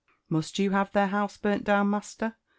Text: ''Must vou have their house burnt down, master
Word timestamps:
''Must 0.31 0.57
vou 0.57 0.71
have 0.71 0.91
their 0.93 1.05
house 1.09 1.37
burnt 1.37 1.63
down, 1.63 1.91
master 1.91 2.35